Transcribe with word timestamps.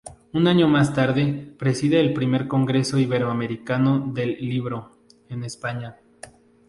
Un 0.33 0.47
año 0.47 0.67
más 0.67 0.95
tarde 0.95 1.53
preside 1.59 1.99
el 1.99 2.11
Primer 2.11 2.47
Congreso 2.47 2.97
Iberoamericano 2.97 3.99
del 4.11 4.31
Libro, 4.39 4.93
en 5.29 5.43
España. 5.43 5.95